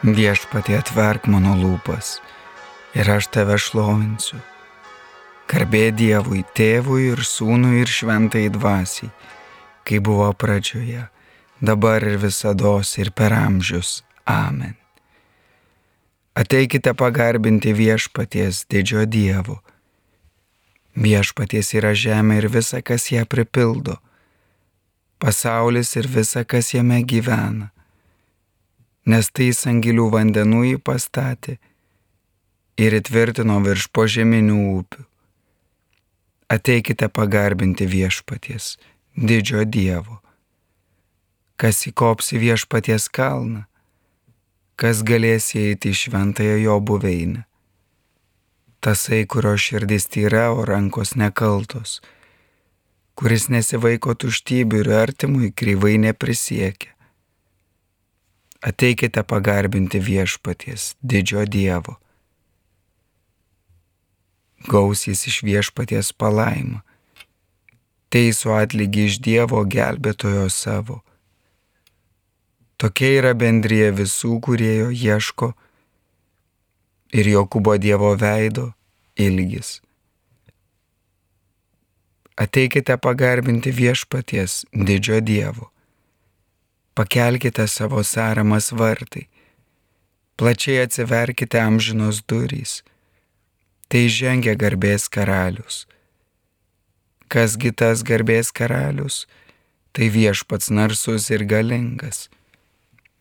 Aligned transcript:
Viešpatie 0.00 0.78
atverk 0.80 1.26
mano 1.28 1.52
lūpas 1.60 2.22
ir 2.96 3.04
aš 3.12 3.26
tave 3.36 3.58
šlovinsiu. 3.60 4.38
Garbė 5.44 5.90
Dievui, 5.92 6.40
tėvui 6.56 7.10
ir 7.10 7.20
sūnui 7.20 7.82
ir 7.82 7.90
šventai 7.92 8.46
dvasiai, 8.48 9.10
kai 9.84 9.98
buvo 10.00 10.30
pradžioje, 10.32 11.04
dabar 11.60 12.00
ir 12.00 12.16
visada 12.16 12.80
ir 12.96 13.10
per 13.12 13.34
amžius. 13.36 14.00
Amen. 14.24 14.72
Ateikite 16.32 16.94
pagarbinti 16.94 17.74
viešpaties 17.76 18.64
didžio 18.72 19.04
Dievo. 19.04 19.60
Viešpaties 20.96 21.74
yra 21.76 21.92
žemė 21.92 22.38
ir 22.40 22.48
visa, 22.48 22.80
kas 22.80 23.12
ją 23.12 23.26
pripildo, 23.28 23.98
pasaulis 25.20 25.92
ir 25.96 26.08
visa, 26.08 26.44
kas 26.44 26.72
jame 26.72 27.02
gyvena 27.04 27.68
nes 29.06 29.30
tai 29.32 29.50
sangilių 29.56 30.08
vandenų 30.12 30.62
jį 30.64 30.78
pastatė 30.84 31.56
ir 32.80 32.96
įtvirtino 33.00 33.60
virš 33.64 33.88
požeminių 33.96 34.58
upių. 34.80 35.04
Ateikite 36.50 37.08
pagarbinti 37.08 37.86
viešpaties, 37.86 38.76
didžio 39.14 39.64
Dievo. 39.64 40.18
Kas 41.56 41.86
įkops 41.86 42.32
į 42.34 42.40
viešpaties 42.44 43.08
kalną, 43.12 43.66
kas 44.80 45.04
galės 45.06 45.52
įeiti 45.54 45.92
į 45.92 45.98
šventąją 46.02 46.56
jo 46.64 46.78
buveinę. 46.80 47.44
Tasai, 48.80 49.26
kurio 49.28 49.58
širdis 49.60 50.08
tyra, 50.08 50.48
o 50.56 50.64
rankos 50.64 51.12
nekaltos, 51.20 52.00
kuris 53.14 53.50
nesivaiko 53.52 54.16
tuštybių 54.16 54.80
ir 54.80 54.92
artimui 55.02 55.52
kryvai 55.52 55.98
neprisiekia 56.00 56.96
ateikite 58.60 59.22
pagarbinti 59.22 59.98
viešpaties, 59.98 60.94
didžio 61.02 61.44
Dievo. 61.44 61.96
Gausys 64.68 65.24
iš 65.26 65.40
viešpaties 65.42 66.12
palaima, 66.12 66.82
teisų 68.12 68.52
atlygį 68.60 69.06
iš 69.08 69.18
Dievo 69.24 69.64
gelbėtojo 69.64 70.48
savo. 70.52 71.00
Tokia 72.76 73.12
yra 73.20 73.32
bendrija 73.36 73.90
visų, 73.96 74.36
kurie 74.44 74.72
jo 74.76 74.90
ieško 74.92 75.52
ir 77.16 77.32
Jokūbo 77.32 77.76
Dievo 77.80 78.12
veido 78.20 78.70
ilgis. 79.16 79.80
Ateikite 82.40 82.96
pagarbinti 82.96 83.72
viešpaties, 83.72 84.64
didžio 84.72 85.20
Dievo 85.24 85.72
pakelkite 86.94 87.66
savo 87.66 88.04
sąramas 88.04 88.70
vartai, 88.72 89.28
plačiai 90.36 90.82
atsiverkite 90.84 91.60
amžinos 91.60 92.22
durys, 92.28 92.82
tai 93.88 94.08
žengia 94.08 94.54
garbės 94.56 95.08
karalius. 95.12 95.86
Kasgi 97.30 97.70
tas 97.76 98.02
garbės 98.02 98.50
karalius, 98.50 99.26
tai 99.92 100.10
viešpats 100.10 100.70
narsus 100.70 101.30
ir 101.34 101.44
galingas, 101.44 102.28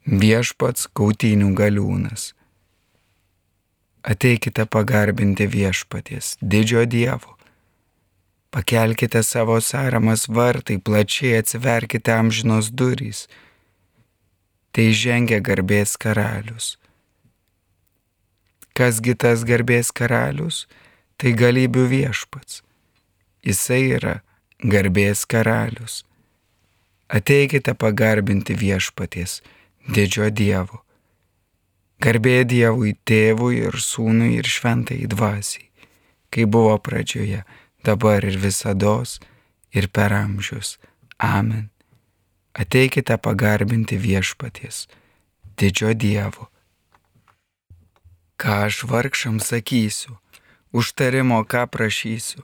viešpats 0.05 0.87
kautinių 0.93 1.53
galiūnas. 1.57 2.33
Ateikite 4.01 4.65
pagarbinti 4.65 5.45
viešpaties, 5.45 6.37
didžio 6.41 6.85
Dievo. 6.87 7.35
Pakelkite 8.49 9.21
savo 9.23 9.59
sąramas 9.61 10.25
vartai, 10.31 10.79
plačiai 10.79 11.35
atsiverkite 11.43 12.15
amžinos 12.15 12.71
durys, 12.71 13.27
tai 14.71 14.91
žengia 14.93 15.39
garbės 15.41 15.95
karalius. 15.99 16.77
Kasgi 18.77 19.15
tas 19.19 19.43
garbės 19.47 19.91
karalius, 19.91 20.65
tai 21.19 21.33
galybių 21.35 21.85
viešpats. 21.93 22.61
Jisai 23.43 23.81
yra 23.97 24.19
garbės 24.59 25.25
karalius. 25.27 26.03
Ateikite 27.09 27.73
pagarbinti 27.73 28.53
viešpaties, 28.53 29.39
didžio 29.89 30.29
Dievo. 30.29 30.83
Garbė 31.99 32.45
Dievui 32.47 32.93
tėvui 33.09 33.65
ir 33.65 33.75
sūnui 33.83 34.37
ir 34.37 34.47
šventai 34.47 35.01
dvasiai, 35.09 35.67
kai 36.31 36.45
buvo 36.45 36.77
pradžioje, 36.79 37.41
dabar 37.83 38.23
ir 38.23 38.37
visada 38.39 39.01
ir 39.73 39.89
per 39.91 40.13
amžius. 40.13 40.77
Amen 41.19 41.67
ateikite 42.59 43.15
pagarbinti 43.17 43.95
viešpaties, 43.95 44.87
didžio 45.57 45.93
Dievo. 45.95 46.49
Ką 48.39 48.67
aš 48.67 48.83
vargšam 48.83 49.39
sakysiu, 49.39 50.17
užtarimo 50.75 51.39
ką 51.47 51.63
prašysiu, 51.71 52.43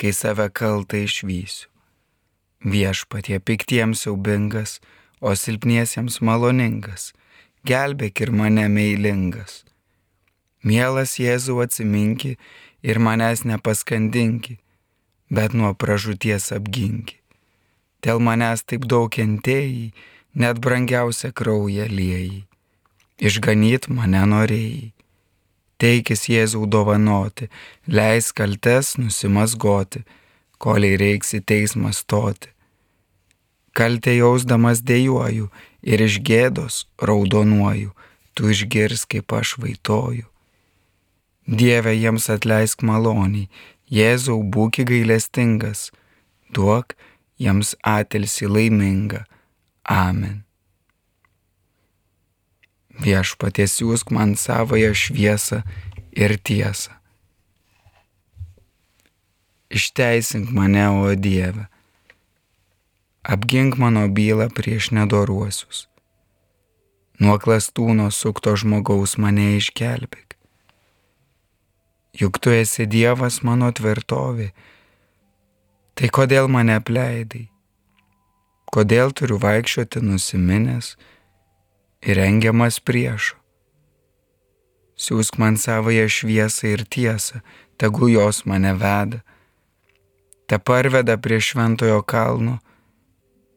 kai 0.00 0.12
save 0.16 0.48
kaltą 0.48 1.04
išvysiu. 1.04 1.68
Viešpatie 2.64 3.36
piktiems 3.40 4.04
siaubingas, 4.04 4.80
o 5.20 5.32
silpniesiems 5.36 6.20
maloningas, 6.24 7.12
gelbėk 7.68 8.24
ir 8.24 8.32
mane 8.32 8.64
meilingas. 8.72 9.64
Mielas 10.64 11.18
Jėzau 11.20 11.60
atsiminki 11.64 12.38
ir 12.80 13.00
manęs 13.00 13.44
nepaskandinki, 13.44 14.56
bet 15.28 15.52
nuo 15.52 15.72
pražūties 15.76 16.48
apginki 16.56 17.23
dėl 18.04 18.20
manęs 18.20 18.64
taip 18.68 18.84
daug 18.90 19.10
kentėjai, 19.12 19.92
net 20.34 20.60
brangiausia 20.60 21.32
krauja 21.32 21.86
liejai. 21.88 22.44
Išganyt 23.18 23.88
mane 23.88 24.24
norėjai. 24.30 24.90
Teikis 25.78 26.28
Jėzau 26.30 26.66
dovanoti, 26.70 27.48
leis 27.86 28.30
kaltes 28.32 28.94
nusimasgoti, 28.98 30.04
koliai 30.62 30.98
reiks 31.00 31.34
į 31.38 31.40
teismą 31.50 31.90
stoti. 31.92 32.50
Kaltė 33.74 34.14
jausdamas 34.20 34.84
dėjuoju 34.86 35.48
ir 35.82 36.04
iš 36.06 36.20
gėdos 36.28 36.84
raudonuoju, 37.02 37.90
tu 38.34 38.50
išgirs, 38.54 39.02
kaip 39.10 39.34
aš 39.34 39.56
vaitoju. 39.62 40.28
Dieve 41.46 41.92
jiems 41.92 42.30
atleisk 42.30 42.86
maloniai, 42.86 43.50
Jėzau 43.90 44.38
būki 44.40 44.86
gailestingas, 44.88 45.90
duok, 46.54 46.94
jiems 47.38 47.74
atilsi 47.82 48.48
laiminga. 48.48 49.24
Amen. 49.84 50.44
Viešpaties 53.02 53.78
siūsk 53.80 54.12
man 54.14 54.36
savoją 54.38 54.92
šviesą 54.94 55.62
ir 56.14 56.36
tiesą. 56.38 56.94
Išteisink 59.74 60.52
mane, 60.54 60.86
o 60.88 61.14
Dieve. 61.18 61.66
Apgink 63.24 63.74
mano 63.80 64.06
bylą 64.06 64.46
prieš 64.54 64.92
nedoruosius. 64.94 65.88
Nuo 67.18 67.38
klastūno 67.42 68.10
sukto 68.14 68.54
žmogaus 68.54 69.16
mane 69.18 69.56
išgelbėk. 69.58 70.36
Juk 72.14 72.38
tu 72.38 72.54
esi 72.54 72.86
Dievas 72.86 73.40
mano 73.42 73.72
tvirtovė 73.74 74.52
Tai 75.94 76.08
kodėl 76.10 76.48
mane 76.50 76.74
apleidai? 76.80 77.44
Kodėl 78.74 79.12
turiu 79.14 79.36
vaikščioti 79.38 80.00
nusiminęs 80.02 80.94
ir 82.02 82.18
rengiamas 82.18 82.80
priešo? 82.82 83.36
Siūsk 84.98 85.38
man 85.38 85.54
savoje 85.58 86.08
šviesą 86.10 86.72
ir 86.72 86.82
tiesą, 86.86 87.42
tegu 87.78 88.08
jos 88.10 88.42
mane 88.46 88.72
veda. 88.78 89.20
Te 90.50 90.58
parveda 90.58 91.14
prie 91.18 91.38
šventojo 91.38 92.00
kalno 92.02 92.58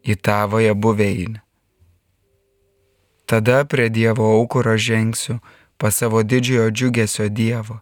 į 0.06 0.17
tavoje 0.21 0.73
buveinę. 0.73 1.41
Tada 3.27 3.63
prie 3.65 3.89
Dievo 3.89 4.29
aukuro 4.38 4.77
žengsiu 4.77 5.39
pas 5.77 5.97
savo 5.97 6.21
didžiojo 6.23 6.69
džiugesio 6.71 7.27
Dievo. 7.29 7.81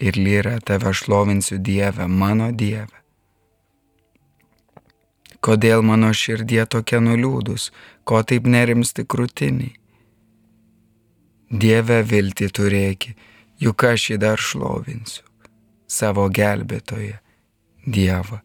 Ir 0.00 0.16
lyra 0.16 0.56
tave 0.64 0.94
šlovinsiu 0.96 1.60
Dievę, 1.60 2.08
mano 2.08 2.48
Dievę. 2.52 2.99
Kodėl 5.40 5.80
mano 5.80 6.10
širdie 6.12 6.66
tokia 6.68 7.00
nuliūdus, 7.00 7.70
ko 8.04 8.20
taip 8.28 8.44
nerimsti 8.44 9.06
krūtiniai? 9.08 9.72
Dieve 11.50 12.02
vilti 12.06 12.50
turėki, 12.52 13.14
juk 13.58 13.86
aš 13.88 14.10
jį 14.12 14.18
dar 14.20 14.38
šlovinsiu, 14.38 15.24
savo 15.88 16.28
gelbėtoje, 16.28 17.16
Dievą. 17.80 18.42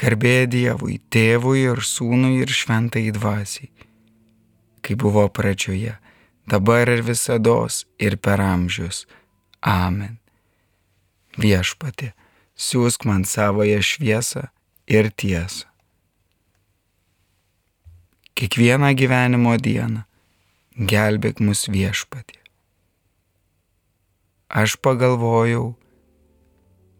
Garbė 0.00 0.48
Dievui, 0.48 0.96
tėvui 1.12 1.66
ir 1.68 1.84
sūnui 1.84 2.40
ir 2.40 2.48
šventai 2.48 3.10
dvasiai, 3.12 3.68
kai 4.80 4.96
buvo 4.96 5.26
pradžioje, 5.28 5.98
dabar 6.48 6.88
ir 6.88 7.04
visada 7.04 7.60
ir 8.00 8.16
per 8.16 8.40
amžius. 8.40 9.04
Amen. 9.60 10.16
Viešpatė, 11.36 12.14
siūsk 12.56 13.04
man 13.04 13.28
savoje 13.28 13.82
šviesą 13.84 14.48
ir 14.88 15.12
tiesą 15.12 15.69
kiekvieną 18.40 18.94
gyvenimo 18.96 19.52
dieną 19.60 20.00
gelbėk 20.90 21.42
mus 21.44 21.66
viešpatė. 21.68 22.38
Aš 24.48 24.78
pagalvojau, 24.80 25.74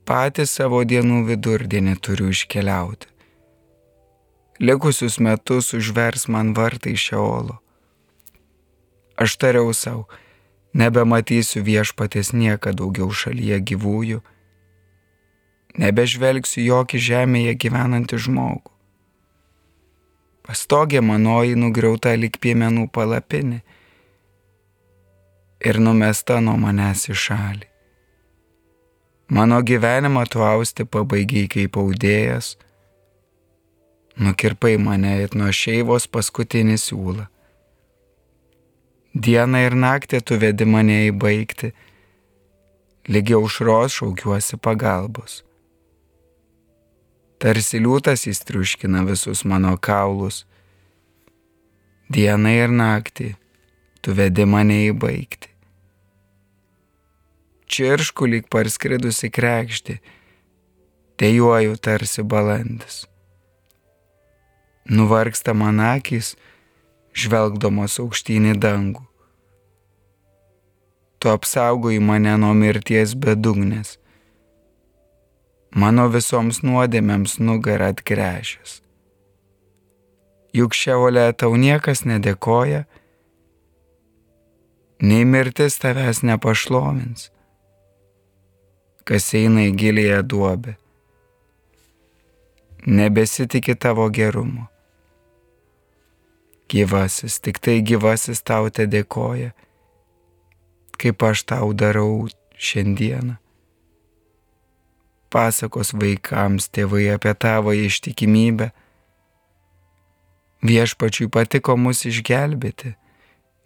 patį 0.04 0.44
savo 0.44 0.82
dienų 0.84 1.22
vidurdienį 1.31 1.94
turiu 2.04 2.28
iškeliauti. 2.34 3.08
Likusius 4.60 5.16
metus 5.25 5.72
užvers 5.78 6.26
man 6.28 6.52
vartai 6.58 6.92
šeolo. 7.00 7.56
Aš 9.16 9.38
tariau 9.40 9.72
savo, 9.72 10.04
nebematysiu 10.76 11.64
viešpatės 11.64 12.34
niekada 12.37 12.82
daugiau 12.82 13.08
šalyje 13.08 13.62
gyvųjų, 13.72 14.20
nebežvelgsiu 15.81 16.66
jokį 16.66 17.00
žemėje 17.08 17.56
gyvenantį 17.64 18.20
žmogų. 18.28 18.69
Pastogė 20.46 21.02
manoji 21.04 21.58
nugriauta 21.58 22.14
lik 22.16 22.38
piemenų 22.40 22.88
palapinė 22.94 23.60
ir 25.60 25.78
numesta 25.78 26.40
nuo 26.40 26.56
manęs 26.60 27.08
į 27.12 27.16
šalį. 27.25 27.66
Mano 29.31 29.60
gyvenimą 29.62 30.25
tu 30.32 30.42
austi 30.42 30.87
pabaigiai 30.88 31.50
kaip 31.52 31.76
audėjas, 31.78 32.56
nukirpai 34.19 34.75
mane 34.81 35.12
it 35.25 35.37
nuo 35.38 35.52
šeivos 35.54 36.08
paskutinį 36.10 36.78
siūlą. 36.87 37.28
Dieną 39.14 39.60
ir 39.66 39.76
naktį 39.84 40.20
tu 40.26 40.38
vedi 40.38 40.66
mane 40.66 40.98
įbaigti, 41.10 41.70
lygiai 43.10 43.38
užros 43.38 44.00
šaukiuosi 44.00 44.58
pagalbos. 44.58 45.42
Tarsi 47.40 47.81
liūtas 47.81 48.26
įstriuškina 48.28 49.04
visus 49.08 49.46
mano 49.48 49.76
kaulus. 49.81 50.44
Dieną 52.12 52.56
ir 52.64 52.75
naktį 52.75 53.31
tu 54.04 54.12
vedi 54.16 54.44
mane 54.44 54.82
įbaigti 54.90 55.50
čiršku 57.70 58.26
lyg 58.26 58.48
parskridusi 58.50 59.31
krekšti, 59.31 60.00
tejuoju 61.16 61.76
tarsi 61.76 62.22
balandis. 62.22 63.06
Nuvargsta 64.90 65.54
man 65.54 65.78
akis, 65.78 66.34
žvelgdamos 67.14 68.00
aukštynį 68.02 68.56
dangų. 68.58 69.04
Tu 71.20 71.31
apsaugoji 71.31 72.00
mane 72.02 72.34
nuo 72.42 72.50
mirties 72.58 73.14
bedugnės, 73.14 74.00
mano 75.75 76.08
visoms 76.11 76.62
nuodėmėms 76.67 77.38
nugarą 77.40 77.90
atgręžęs. 77.94 78.81
Juk 80.55 80.75
šiaulė 80.75 81.31
tau 81.38 81.55
niekas 81.55 82.02
nedėkoja, 82.06 82.87
nei 85.00 85.26
mirtis 85.26 85.78
tavęs 85.78 86.25
nepašlovins 86.26 87.31
kas 89.11 89.32
eina 89.34 89.64
į 89.67 89.72
gilėje 89.75 90.20
duobę. 90.31 90.76
Nebesitikė 92.87 93.75
tavo 93.75 94.06
gerumo. 94.14 94.69
Gyvasis, 96.70 97.40
tik 97.43 97.58
tai 97.58 97.81
gyvasis 97.82 98.44
tau 98.46 98.70
te 98.70 98.87
dėkoja, 98.87 99.50
kaip 100.94 101.26
aš 101.26 101.43
tau 101.50 101.73
darau 101.75 102.28
šiandieną. 102.55 103.34
Pasakos 105.30 105.92
vaikams 105.94 106.66
tėvai 106.74 107.06
apie 107.14 107.34
tavo 107.38 107.74
ištikimybę. 107.76 108.72
Viešpačiui 110.66 111.30
patiko 111.32 111.76
mus 111.78 112.02
išgelbėti, 112.10 112.96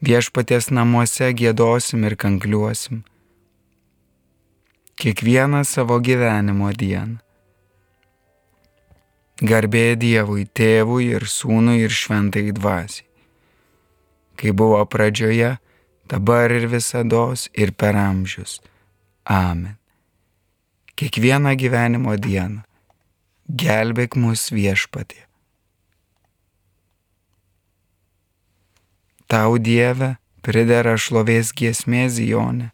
viešpaties 0.05 0.70
namuose 0.70 1.32
gėdosim 1.34 2.05
ir 2.06 2.14
kankliuosim 2.20 3.02
kiekvieną 4.96 5.64
savo 5.64 5.99
gyvenimo 6.00 6.70
dieną. 6.72 7.19
Garbė 9.43 9.96
Dievui, 9.99 10.46
tėvui 10.46 11.11
ir 11.11 11.26
sūnui 11.26 11.81
ir 11.82 11.90
šventai 11.90 12.52
dvasiai. 12.55 13.08
Kai 14.38 14.52
buvo 14.55 14.78
pradžioje, 14.87 15.56
dabar 16.06 16.55
ir 16.55 16.69
visada 16.70 17.26
ir 17.52 17.75
per 17.75 17.99
amžius. 17.99 18.61
Amen. 19.26 19.84
Kiekvieną 20.94 21.56
gyvenimo 21.58 22.17
dieną 22.17 22.62
gelbėk 23.49 24.17
mus 24.17 24.49
viešpatė. 24.55 25.25
Tau 29.29 29.58
Dieve 29.58 30.14
pridera 30.44 30.94
šlovės 31.00 31.50
giesmė 31.56 32.06
Zionė 32.08 32.70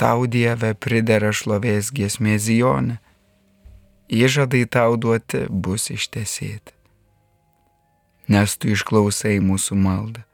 tau 0.00 0.24
Dieve 0.24 0.72
pridera 0.80 1.28
šlovės 1.36 1.90
giesmė 1.92 2.38
Zionė, 2.40 2.96
įžadai 4.08 4.62
tau 4.64 4.96
duoti 4.96 5.42
bus 5.50 5.90
ištesėti, 5.92 6.72
nes 8.32 8.56
tu 8.56 8.72
išklausai 8.72 9.36
mūsų 9.44 9.76
maldą. 9.76 10.24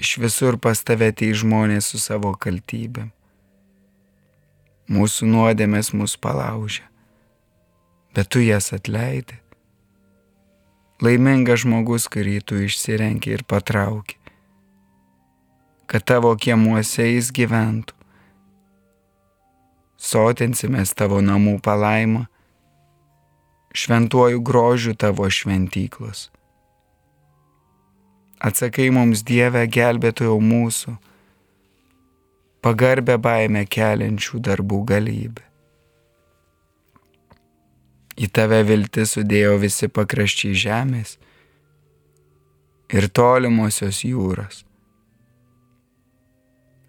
Iš 0.00 0.16
visur 0.16 0.56
pas 0.56 0.80
tave 0.80 1.10
tai 1.12 1.34
žmonės 1.36 1.90
su 1.92 2.00
savo 2.00 2.32
kaltybėm. 2.32 3.10
Mūsų 4.90 5.28
nuodėmės 5.28 5.92
mus 5.94 6.16
palaužia, 6.16 6.86
bet 8.16 8.32
tu 8.32 8.40
jas 8.42 8.72
atleidai. 8.74 9.38
Laimingas 11.04 11.62
žmogus, 11.62 12.08
kurį 12.12 12.40
tu 12.42 12.58
išsirenki 12.64 13.36
ir 13.36 13.44
patrauki, 13.44 14.16
kad 15.86 16.04
tavo 16.08 16.32
kiemuose 16.36 17.06
jis 17.06 17.30
gyventų 17.36 18.00
sotinsimės 20.00 20.94
tavo 20.96 21.20
namų 21.20 21.58
palaimą, 21.64 22.24
šventuoju 23.76 24.40
grožiu 24.40 24.96
tavo 24.96 25.28
šventyklos. 25.28 26.30
Atsakai 28.40 28.88
mums 28.94 29.22
Dievę 29.26 29.66
gelbėtojo 29.68 30.38
mūsų, 30.40 30.94
pagarbę 32.64 33.18
baimę 33.20 33.66
keliančių 33.68 34.40
darbų 34.48 34.80
galybę. 34.88 35.44
Į 38.20 38.28
tave 38.36 38.62
vilti 38.68 39.04
sudėjo 39.08 39.54
visi 39.60 39.88
pakraščiai 39.88 40.56
žemės 40.64 41.14
ir 42.92 43.08
tolimosios 43.12 44.02
jūros. 44.04 44.64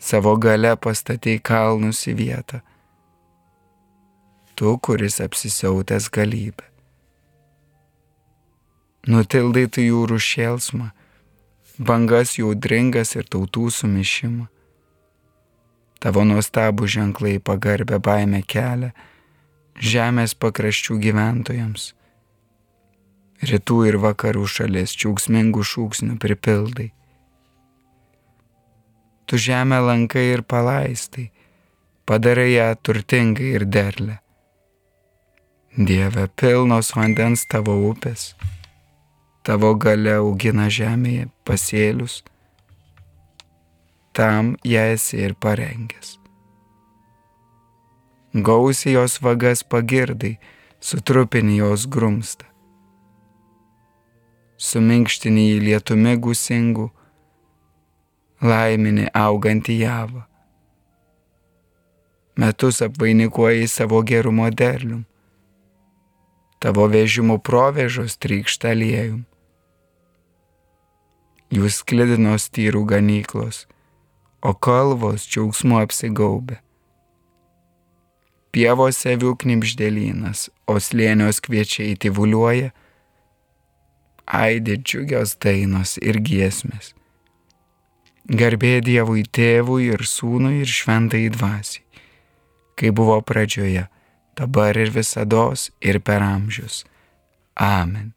Savo 0.01 0.34
gale 0.41 0.74
pastatei 0.81 1.38
kalnus 1.39 2.08
į 2.10 2.17
vietą 2.20 2.63
tu, 4.62 4.77
kuris 4.77 5.22
apsisiautęs 5.25 6.05
galybę. 6.13 6.67
Nutildai 9.10 9.63
tu 9.74 9.81
jūrų 9.81 10.20
šėlsmą, 10.22 10.91
bangas 11.88 12.36
jaudringas 12.38 13.16
ir 13.18 13.28
tautų 13.32 13.70
sumišimą. 13.74 14.48
Tavo 16.02 16.24
nuostabų 16.26 16.88
ženklai 16.90 17.36
pagarbę 17.50 18.00
baimę 18.02 18.42
kelia 18.54 18.92
žemės 19.92 20.34
pakraščių 20.38 20.98
gyventojams. 21.02 21.92
Rytų 23.52 23.78
ir 23.90 23.98
vakarų 24.02 24.48
šalies 24.56 24.94
čiaugsmingų 25.02 25.66
šūksnių 25.66 26.18
pripildai. 26.22 26.92
Tu 29.26 29.38
žemę 29.42 29.80
lankai 29.82 30.28
ir 30.34 30.44
palaistai, 30.44 31.32
padarai 32.06 32.52
ją 32.54 32.74
turtingai 32.84 33.56
ir 33.58 33.66
derlę 33.66 34.22
Dieve, 35.72 36.26
pilnos 36.36 36.90
vandens 36.92 37.46
tavo 37.48 37.78
upės, 37.88 38.34
tavo 39.48 39.70
gale 39.80 40.18
augina 40.20 40.66
žemėje 40.68 41.30
pasėlius, 41.51 42.22
tam 44.15 44.55
ją 44.63 44.86
esi 44.93 45.20
ir 45.20 45.36
parengęs. 45.36 46.15
Gausiai 48.31 48.96
jos 48.96 49.20
vagas 49.20 49.65
pagirdai, 49.67 50.38
sutrupini 50.79 51.58
jos 51.60 51.84
grumstą. 51.91 52.48
Suminkštini 54.62 55.46
į 55.58 55.62
lietumi 55.65 56.15
gusingų, 56.24 56.88
laimini 58.41 59.10
augantį 59.12 59.77
javą. 59.84 60.25
Metus 62.39 62.79
apvainikuoji 62.86 63.67
savo 63.67 64.00
gerumo 64.08 64.48
derlium 64.50 65.03
tavo 66.62 66.86
vežimų 66.93 67.39
provežos 67.41 68.20
trykšta 68.22 68.75
aliejum. 68.75 69.25
Jūs 71.51 71.81
sklidinos 71.81 72.46
tyrų 72.55 72.86
ganyklos, 72.88 73.65
o 74.39 74.53
kalvos 74.55 75.25
džiaugsmu 75.27 75.81
apsigaubė. 75.81 76.62
Pievose 78.55 79.17
avių 79.17 79.34
knipždėlynas, 79.43 80.48
o 80.67 80.77
slėnios 80.79 81.41
kviečiai 81.43 81.98
tyvuliuoja, 82.00 82.72
aidė 84.27 84.77
džiugios 84.79 85.36
dainos 85.43 85.98
ir 86.00 86.22
giesmės. 86.24 86.93
Garbė 88.31 88.77
Dievui 88.86 89.25
tėvui 89.27 89.89
ir 89.91 90.05
sūnui 90.08 90.62
ir 90.62 90.72
šventai 90.72 91.25
dvasiai, 91.36 91.84
kai 92.79 92.96
buvo 92.96 93.20
pradžioje, 93.20 93.89
dabar 94.39 94.79
ir 94.79 94.96
visada 94.96 95.50
ir 95.84 96.00
per 96.00 96.24
amžius. 96.24 96.86
Amen. 97.60 98.13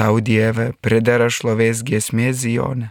Tau 0.00 0.16
Dieve 0.24 0.70
pridera 0.80 1.26
šlovės 1.28 1.82
giesmė 1.84 2.30
Zijone. 2.32 2.86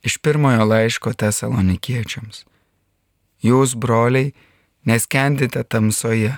Iš 0.00 0.14
pirmojo 0.24 0.64
laiško 0.64 1.12
tesalonikiečiams. 1.20 2.46
Jūs, 3.44 3.74
broliai, 3.76 4.30
neskendite 4.88 5.66
tamsoje, 5.68 6.30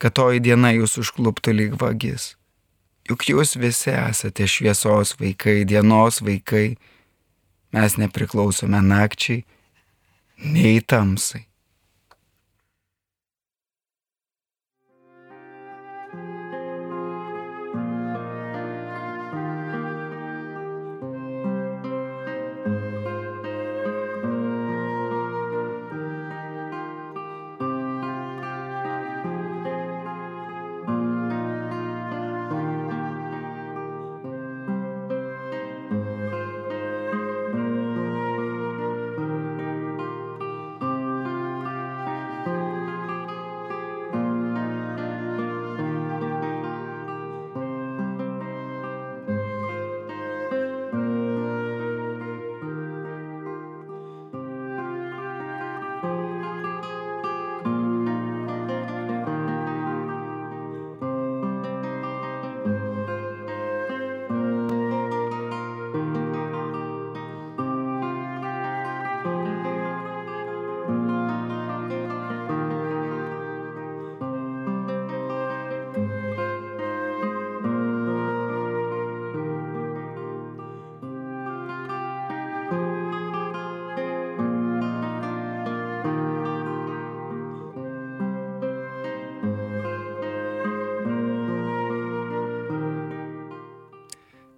kad 0.00 0.16
toji 0.16 0.40
diena 0.40 0.70
jūs 0.72 0.96
užkluptų 1.02 1.52
lyg 1.58 1.76
vagis. 1.82 2.30
Juk 3.10 3.26
jūs 3.34 3.52
visi 3.60 3.92
esate 3.92 4.48
šviesos 4.48 5.18
vaikai, 5.20 5.66
dienos 5.68 6.22
vaikai, 6.24 6.78
mes 7.76 7.98
nepriklausome 8.00 8.80
nakčiai, 8.80 9.44
nei 10.40 10.80
tamsai. 10.80 11.44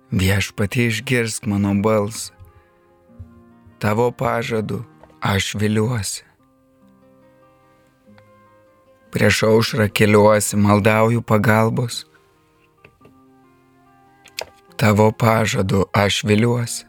Viešpatie 0.08 0.88
išgirsk 0.88 1.44
mano 1.44 1.74
balsą. 1.84 2.32
Tavo 3.78 4.08
pažadu 4.10 4.84
aš 5.20 5.54
viliuosi. 5.54 6.24
Prieš 9.12 9.42
aušrą 9.42 9.88
keliuosi, 9.92 10.56
maldauju 10.56 11.20
pagalbos. 11.22 12.06
Tavo 14.76 15.12
pažadu 15.12 15.84
aš 15.92 16.24
viliuosi. 16.24 16.88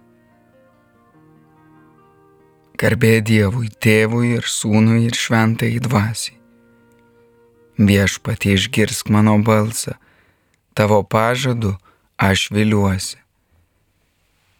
Garbė 2.79 3.19
Dievui, 3.19 3.67
tėvui 3.67 4.37
ir 4.39 4.47
sūnui 4.47 5.03
ir 5.09 5.19
šventai 5.19 5.75
dvasiai. 5.83 6.39
Viešpatie 7.75 8.55
išgirsk 8.55 9.11
mano 9.11 9.35
balsą. 9.43 9.99
Tavo 10.71 11.03
pažadu 11.03 11.75
aš 11.75 11.75
viliuosi. 11.75 11.88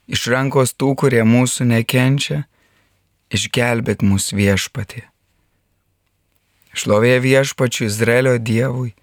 Iš 0.07 0.29
rankos 0.31 0.71
tų, 0.79 0.93
kurie 0.95 1.25
mūsų 1.27 1.67
nekenčia, 1.67 2.45
išgelbėk 3.35 3.99
mūsų 3.99 4.37
viešpatį. 4.39 5.03
Šlovė 6.79 7.17
viešpačiu 7.19 7.89
Izraelio 7.89 8.37
Dievui, 8.39 8.93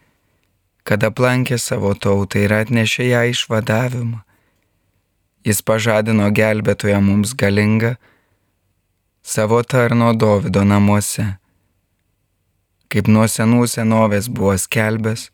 kad 0.89 1.05
aplankė 1.05 1.59
savo 1.61 1.93
tautą 1.95 2.41
ir 2.47 2.57
atnešė 2.57 3.11
ją 3.11 3.23
išvadavimą. 3.35 4.23
Jis 5.45 5.61
pažadino 5.61 6.31
gelbėtoją 6.33 7.03
mums 7.05 7.37
galingą 7.39 7.93
savo 9.21 9.61
tarno 9.63 10.15
Dovido 10.17 10.65
namuose. 10.65 11.37
Kaip 12.89 13.13
nuo 13.13 13.29
senų 13.29 13.67
senovės 13.69 14.31
buvo 14.33 14.57
skelbęs, 14.59 15.29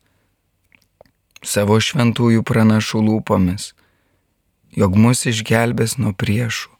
savo 1.43 1.79
šventųjų 1.83 2.43
pranašų 2.47 3.03
lūpomis, 3.03 3.73
jog 4.79 4.95
mus 4.97 5.27
išgelbės 5.27 5.99
nuo 5.99 6.15
priešų 6.15 6.71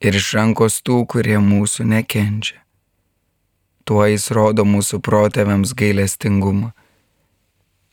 ir 0.00 0.16
iš 0.16 0.32
rankos 0.36 0.80
tų, 0.84 1.04
kurie 1.08 1.36
mūsų 1.40 1.86
nekenčia. 1.92 2.58
Tuo 3.86 4.02
jis 4.08 4.30
rodo 4.34 4.64
mūsų 4.66 4.98
protėviams 5.04 5.76
gailestingumą 5.78 6.72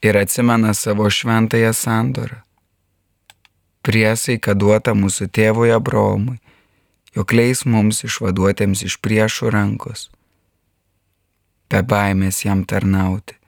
ir 0.03 0.17
atsimena 0.17 0.73
savo 0.73 1.09
šventąją 1.09 1.73
sandorą. 1.73 2.41
Priesai, 3.83 4.39
kad 4.39 4.57
duota 4.57 4.95
mūsų 4.95 5.27
tėvui 5.27 5.69
Abraomui, 5.75 6.39
jog 7.13 7.35
leis 7.35 7.65
mums 7.67 8.01
išvaduotėms 8.07 8.85
iš 8.87 8.97
priešų 9.03 9.51
rankos, 9.53 10.07
be 11.69 11.83
baimės 11.83 12.45
jam 12.47 12.63
tarnauti 12.65 13.42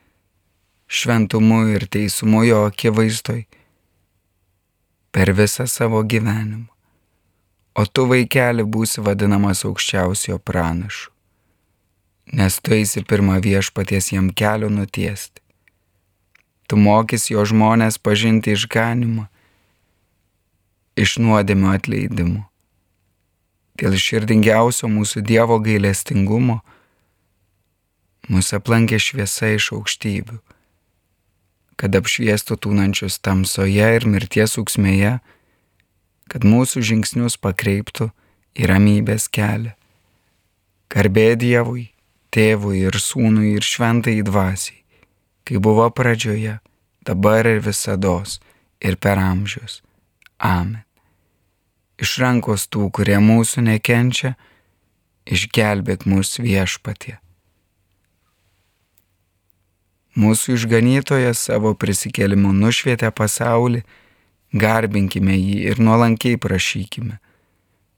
šventumu 0.96 1.60
ir 1.76 1.88
teisumu 1.92 2.44
jo 2.48 2.64
akivaizdoj 2.70 3.44
per 5.12 5.32
visą 5.32 5.68
savo 5.68 6.02
gyvenimą. 6.04 6.68
O 7.76 7.84
tu 7.86 8.06
vaikeli 8.08 8.64
būsi 8.64 9.04
vadinamas 9.04 9.66
aukščiausiojo 9.68 10.40
pranašu, 10.48 11.10
nes 12.40 12.60
tu 12.64 12.76
eisi 12.76 13.04
pirmą 13.04 13.42
viešpaties 13.44 14.14
jam 14.14 14.30
kelių 14.32 14.70
nutiesti. 14.72 15.44
Tu 16.68 16.80
mokys 16.80 17.28
jo 17.34 17.44
žmonės 17.46 18.00
pažinti 18.00 18.56
išganimą, 18.56 19.28
iš 20.96 21.18
nuodėmio 21.20 21.76
atleidimo. 21.76 22.48
Dėl 23.76 24.00
širdingiausio 24.00 24.88
mūsų 24.88 25.26
Dievo 25.28 25.60
gailestingumo 25.60 26.62
mūsų 28.32 28.62
aplankė 28.62 29.00
šviesa 29.04 29.52
iš 29.60 29.74
aukštybių 29.76 30.40
kad 31.80 31.96
apšviestų 31.96 32.58
tūnančius 32.66 33.20
tamsoje 33.24 33.88
ir 33.98 34.06
mirties 34.08 34.56
auksmėje, 34.60 35.18
kad 36.32 36.48
mūsų 36.48 36.84
žingsnius 36.90 37.38
pakreiptų 37.42 38.10
į 38.56 38.70
ramybės 38.72 39.28
kelią. 39.28 39.76
Garbė 40.90 41.34
Dievui, 41.36 41.90
tėvui 42.32 42.86
ir 42.88 42.96
sūnui 43.02 43.56
ir 43.58 43.66
šventai 43.66 44.22
dvasiai, 44.24 44.82
kai 45.44 45.60
buvo 45.60 45.90
pradžioje, 45.92 46.60
dabar 47.06 47.48
ir 47.50 47.60
visada 47.66 48.22
ir 48.80 48.96
per 48.96 49.20
amžius. 49.20 49.82
Amen. 50.40 50.84
Iš 51.96 52.18
rankos 52.20 52.68
tų, 52.68 52.90
kurie 52.92 53.18
mūsų 53.24 53.64
nekenčia, 53.70 54.36
išgelbėk 55.26 56.04
mūsų 56.04 56.44
viešpatie. 56.44 57.16
Mūsų 60.16 60.56
išganytojas 60.56 61.42
savo 61.50 61.74
prisikėlimu 61.76 62.54
nušvietė 62.56 63.12
pasaulį, 63.12 63.82
garbinkime 64.56 65.36
jį 65.36 65.58
ir 65.72 65.82
nuolankiai 65.84 66.40
prašykime. 66.40 67.20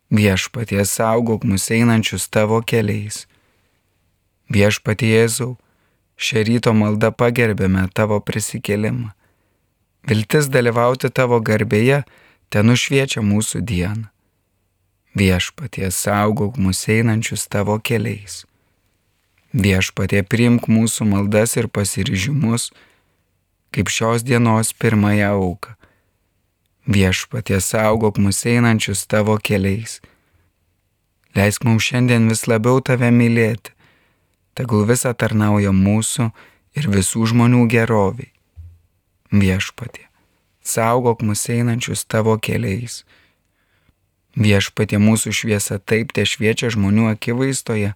Viešpatie 0.09 0.81
saugok 0.85 1.45
mus 1.45 1.69
einančius 1.69 2.25
tavo 2.33 2.63
keliais. 2.65 3.27
Viešpatie 4.49 5.11
Jėzau, 5.11 5.57
šią 6.17 6.45
ryto 6.47 6.73
maldą 6.73 7.11
pagerbėme 7.11 7.85
tavo 7.93 8.17
prisikėlimą. 8.23 9.13
Viltis 10.07 10.47
dalyvauti 10.49 11.11
tavo 11.11 11.41
garbėje 11.43 12.01
ten 12.49 12.71
nušviečia 12.71 13.21
mūsų 13.21 13.61
dieną. 13.61 14.07
Viešpatie 15.17 15.91
saugok 15.91 16.57
mus 16.57 16.85
einančius 16.87 17.45
tavo 17.51 17.77
keliais. 17.77 18.45
Viešpatie 19.55 20.23
priimk 20.27 20.67
mūsų 20.67 21.07
maldas 21.07 21.55
ir 21.55 21.69
pasiryžimus, 21.71 22.71
kaip 23.71 23.87
šios 23.87 24.23
dienos 24.27 24.73
pirmąją 24.73 25.31
auką. 25.39 25.75
Viešpatie 26.87 27.59
saugok 27.61 28.17
mus 28.17 28.43
einančius 28.45 29.07
tavo 29.07 29.37
keliais. 29.37 30.01
Leisk 31.35 31.63
mums 31.63 31.83
šiandien 31.83 32.27
vis 32.27 32.47
labiau 32.47 32.81
tave 32.81 33.11
mylėti, 33.11 33.71
tegul 34.55 34.87
visa 34.87 35.13
tarnauja 35.13 35.71
mūsų 35.71 36.31
ir 36.75 36.87
visų 36.91 37.27
žmonių 37.31 37.67
geroviai. 37.71 38.31
Viešpatie, 39.31 40.07
saugok 40.63 41.23
mus 41.27 41.43
einančius 41.51 42.03
tavo 42.07 42.37
keliais. 42.39 43.03
Viešpatie 44.35 44.99
mūsų 44.99 45.33
šviesa 45.33 45.79
taip 45.79 46.11
te 46.15 46.23
šviečia 46.23 46.71
žmonių 46.71 47.11
akivaizdoje, 47.11 47.95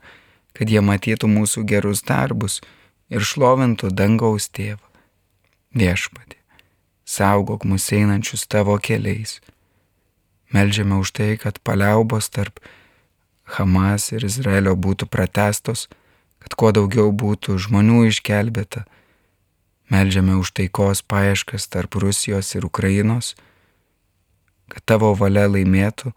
kad 0.57 0.69
jie 0.69 0.81
matytų 0.83 1.29
mūsų 1.31 1.63
gerus 1.67 2.03
darbus 2.07 2.59
ir 3.11 3.23
šlovintų 3.25 3.91
dangaus 3.95 4.49
tėvą. 4.51 4.83
Viešpatie, 5.75 6.39
saugok 7.07 7.63
mus 7.67 7.87
einančius 7.95 8.43
tavo 8.47 8.75
keliais. 8.79 9.39
Meldžiame 10.51 10.97
už 10.99 11.13
tai, 11.15 11.35
kad 11.39 11.61
paliaubos 11.63 12.27
tarp 12.29 12.59
Hamas 13.51 14.11
ir 14.11 14.23
Izraelio 14.27 14.75
būtų 14.79 15.07
pratestos, 15.11 15.87
kad 16.43 16.55
kuo 16.55 16.71
daugiau 16.75 17.11
būtų 17.11 17.57
žmonių 17.59 18.05
išgelbėta. 18.09 18.83
Meldžiame 19.91 20.37
už 20.39 20.51
taikos 20.55 21.03
paieškas 21.03 21.67
tarp 21.71 21.95
Rusijos 21.99 22.51
ir 22.55 22.67
Ukrainos, 22.67 23.35
kad 24.71 24.83
tavo 24.87 25.11
valia 25.19 25.49
laimėtų, 25.51 26.11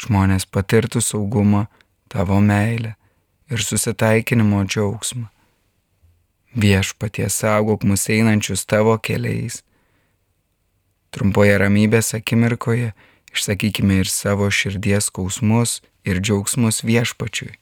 žmonės 0.00 0.44
patirtų 0.44 1.00
saugumą, 1.04 1.66
tavo 2.12 2.40
meilę 2.40 2.96
ir 3.50 3.62
susitaikinimo 3.64 4.64
džiaugsmą. 4.64 5.26
Viešpatie 6.54 7.28
saugok 7.30 7.84
mus 7.86 8.08
einančius 8.10 8.66
tavo 8.66 8.96
keliais. 8.98 9.62
Trumpoje 11.10 11.58
ramybės 11.62 12.14
akimirkoje 12.18 12.92
išsakykime 13.34 14.00
ir 14.02 14.10
savo 14.10 14.50
širdies 14.50 15.10
skausmus 15.10 15.80
ir 16.04 16.18
džiaugsmus 16.18 16.82
viešpačiui. 16.86 17.54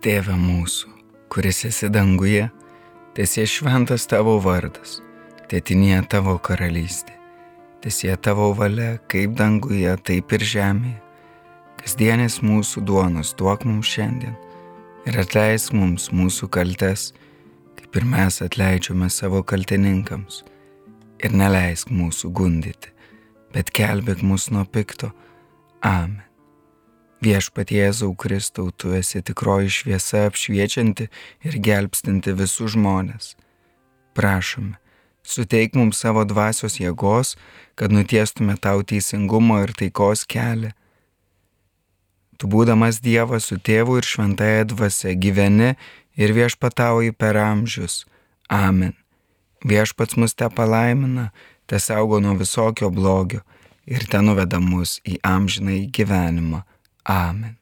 Tėve 0.00 0.32
mūsų, 0.32 0.88
kuris 1.28 1.58
esi 1.68 1.90
danguje, 1.92 2.46
tiesie 3.12 3.42
šventas 3.44 4.06
tavo 4.08 4.38
vardas, 4.40 4.94
tėtinė 5.50 5.98
tavo 6.08 6.38
karalystė, 6.40 7.12
tiesie 7.84 8.14
tavo 8.16 8.46
valia, 8.56 8.94
kaip 9.12 9.34
danguje, 9.36 9.92
taip 10.08 10.32
ir 10.32 10.46
žemėje. 10.54 10.94
Kasdienės 11.82 12.38
mūsų 12.40 12.84
duonos 12.88 13.34
duok 13.36 13.66
mums 13.68 13.92
šiandien 13.92 14.32
ir 15.04 15.20
atleisk 15.20 15.76
mums 15.76 16.08
mūsų 16.16 16.48
kaltes, 16.56 17.10
kaip 17.76 18.00
ir 18.00 18.08
mes 18.08 18.40
atleidžiame 18.40 19.10
savo 19.12 19.44
kaltininkams. 19.44 20.40
Ir 21.20 21.36
neleisk 21.36 21.92
mūsų 21.92 22.32
gundyti, 22.32 22.96
bet 23.52 23.68
kelbėk 23.76 24.24
mus 24.24 24.48
nuo 24.48 24.64
pikto. 24.64 25.12
Amen. 25.84 26.29
Viešpatie 27.20 27.82
Jėzau 27.82 28.14
Kristau, 28.16 28.70
tu 28.72 28.94
esi 28.96 29.20
tikroji 29.20 29.68
šviesa 29.68 30.22
apšviečianti 30.30 31.10
ir 31.44 31.56
gelbstinti 31.60 32.32
visus 32.32 32.72
žmonės. 32.72 33.34
Prašome, 34.16 34.78
suteik 35.20 35.76
mums 35.76 36.00
savo 36.00 36.24
dvasios 36.24 36.78
jėgos, 36.80 37.34
kad 37.76 37.92
nutiestume 37.92 38.56
tau 38.56 38.80
teisingumo 38.80 39.58
ir 39.60 39.74
taikos 39.76 40.24
kelią. 40.24 40.72
Tu 42.40 42.48
būdamas 42.48 43.02
Dievas 43.04 43.50
su 43.52 43.60
tėvu 43.60 44.00
ir 44.00 44.08
šventąją 44.08 44.64
dvasę 44.72 45.12
gyveni 45.20 45.74
ir 46.16 46.32
viešpatauji 46.32 47.12
per 47.12 47.36
amžius. 47.36 48.06
Amen. 48.48 48.96
Viešpats 49.60 50.16
mus 50.16 50.32
te 50.32 50.48
palaimina, 50.48 51.28
te 51.68 51.76
saugo 51.76 52.16
nuo 52.24 52.32
visokio 52.40 52.88
blogio 52.88 53.44
ir 53.84 54.08
te 54.08 54.24
nuveda 54.24 54.56
mus 54.56 55.02
į 55.04 55.20
amžinai 55.20 55.82
gyvenimą. 55.92 56.64
Amen. 57.10 57.59